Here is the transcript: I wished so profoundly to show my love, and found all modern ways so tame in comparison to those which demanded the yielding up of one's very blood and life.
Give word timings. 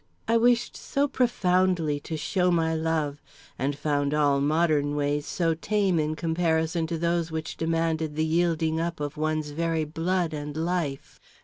I 0.27 0.35
wished 0.35 0.75
so 0.75 1.07
profoundly 1.07 1.99
to 1.99 2.17
show 2.17 2.49
my 2.49 2.73
love, 2.73 3.21
and 3.59 3.77
found 3.77 4.15
all 4.15 4.41
modern 4.41 4.95
ways 4.95 5.27
so 5.27 5.53
tame 5.53 5.99
in 5.99 6.15
comparison 6.15 6.87
to 6.87 6.97
those 6.97 7.29
which 7.31 7.55
demanded 7.55 8.15
the 8.15 8.25
yielding 8.25 8.79
up 8.79 8.99
of 8.99 9.15
one's 9.15 9.51
very 9.51 9.85
blood 9.85 10.33
and 10.33 10.57
life. 10.57 11.19